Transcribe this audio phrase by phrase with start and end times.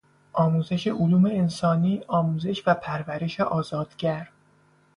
[0.33, 4.27] آموزش علوم انسانی، آموزش و پرورش آزادگر